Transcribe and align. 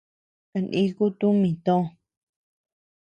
Kaniku 0.51 1.05
tumi 1.19 1.51
tòò. 1.65 1.81